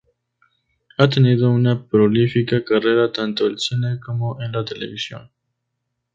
Ha 0.97 1.07
tenido 1.09 1.51
una 1.51 1.85
prolífica 1.85 2.63
carrera 2.65 3.11
tanto 3.11 3.45
el 3.45 3.59
cine 3.59 3.99
como 4.03 4.41
en 4.41 4.51
la 4.53 4.65
televisión. 4.65 5.29